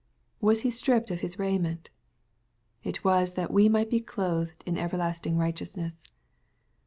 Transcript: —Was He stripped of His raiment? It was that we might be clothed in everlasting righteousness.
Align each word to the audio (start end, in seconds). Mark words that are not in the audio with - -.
—Was 0.41 0.61
He 0.61 0.71
stripped 0.71 1.11
of 1.11 1.19
His 1.19 1.37
raiment? 1.37 1.91
It 2.83 3.03
was 3.03 3.33
that 3.33 3.53
we 3.53 3.69
might 3.69 3.91
be 3.91 3.99
clothed 3.99 4.63
in 4.65 4.75
everlasting 4.79 5.37
righteousness. 5.37 6.05